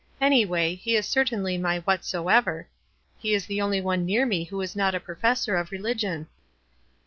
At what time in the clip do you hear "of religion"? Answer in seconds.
5.55-6.25